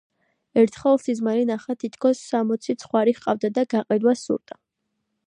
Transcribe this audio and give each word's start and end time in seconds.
ერთხელ 0.59 0.95
სიზმარი 1.03 1.43
ნახა 1.49 1.75
თითქოს 1.83 2.23
სამოცი 2.31 2.77
ცხვარი 2.85 3.13
ჰყავდა 3.19 3.55
და 3.59 3.67
გაყიდვა 3.75 4.15
სურდა 4.23 4.59